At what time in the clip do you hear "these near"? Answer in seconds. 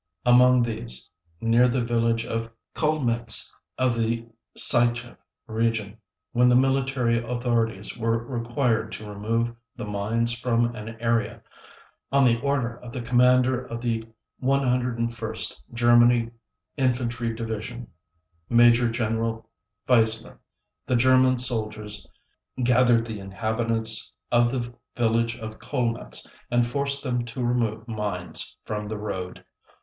0.63-1.67